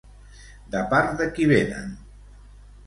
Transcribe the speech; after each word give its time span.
De 0.77 0.81
part 0.95 1.13
de 1.21 1.29
qui 1.37 1.49
venen? 1.55 1.95